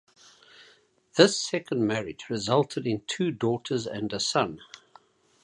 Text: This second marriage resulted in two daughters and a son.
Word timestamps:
This 1.15 1.39
second 1.39 1.85
marriage 1.85 2.23
resulted 2.27 2.87
in 2.87 3.03
two 3.05 3.29
daughters 3.29 3.85
and 3.85 4.11
a 4.11 4.19
son. 4.19 4.59